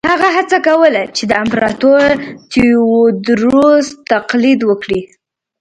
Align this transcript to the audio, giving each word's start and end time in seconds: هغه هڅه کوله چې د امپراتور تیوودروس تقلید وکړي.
هغه 0.11 0.29
هڅه 0.37 0.57
کوله 0.67 1.03
چې 1.15 1.23
د 1.27 1.31
امپراتور 1.43 2.07
تیوودروس 2.51 3.85
تقلید 4.11 4.59
وکړي. 4.65 5.01